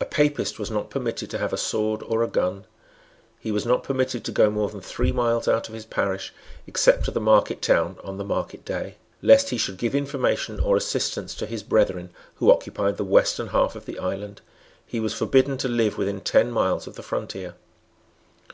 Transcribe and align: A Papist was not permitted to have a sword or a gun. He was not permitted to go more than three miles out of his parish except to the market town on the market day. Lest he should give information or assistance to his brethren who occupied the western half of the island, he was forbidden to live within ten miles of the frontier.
A 0.00 0.06
Papist 0.06 0.58
was 0.58 0.70
not 0.70 0.88
permitted 0.88 1.30
to 1.30 1.36
have 1.36 1.52
a 1.52 1.58
sword 1.58 2.02
or 2.04 2.22
a 2.22 2.26
gun. 2.26 2.64
He 3.38 3.52
was 3.52 3.66
not 3.66 3.82
permitted 3.84 4.24
to 4.24 4.32
go 4.32 4.48
more 4.48 4.70
than 4.70 4.80
three 4.80 5.12
miles 5.12 5.46
out 5.46 5.68
of 5.68 5.74
his 5.74 5.84
parish 5.84 6.32
except 6.66 7.04
to 7.04 7.10
the 7.10 7.20
market 7.20 7.60
town 7.60 7.98
on 8.02 8.16
the 8.16 8.24
market 8.24 8.64
day. 8.64 8.94
Lest 9.20 9.50
he 9.50 9.58
should 9.58 9.76
give 9.76 9.94
information 9.94 10.58
or 10.58 10.74
assistance 10.74 11.34
to 11.34 11.44
his 11.44 11.62
brethren 11.62 12.08
who 12.36 12.50
occupied 12.50 12.96
the 12.96 13.04
western 13.04 13.48
half 13.48 13.76
of 13.76 13.84
the 13.84 13.98
island, 13.98 14.40
he 14.86 14.98
was 14.98 15.12
forbidden 15.12 15.58
to 15.58 15.68
live 15.68 15.98
within 15.98 16.22
ten 16.22 16.50
miles 16.50 16.86
of 16.86 16.94
the 16.94 17.02
frontier. 17.02 17.54